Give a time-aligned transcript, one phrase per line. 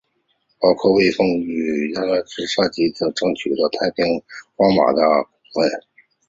[0.59, 5.21] 包括微风广场与蔡辰洋的寒舍集团等皆争取购买太平洋崇光百货的
[5.53, 5.69] 股份。